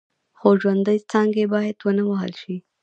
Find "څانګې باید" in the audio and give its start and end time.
1.11-1.77